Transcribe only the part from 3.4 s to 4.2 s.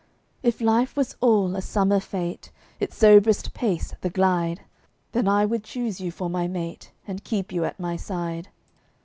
pace the